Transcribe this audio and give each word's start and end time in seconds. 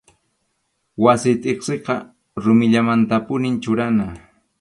Wasi 1.03 1.31
tiqsiqa 1.43 1.95
rumillamantapunim 2.43 3.55
churana. 3.63 4.05